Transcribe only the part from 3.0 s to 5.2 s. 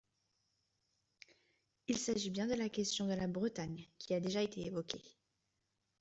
de la Bretagne, qui a déjà été évoquée.